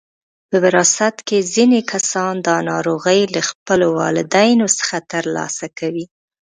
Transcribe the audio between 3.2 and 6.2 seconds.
له خپلو والدینو څخه ترلاسه کوي.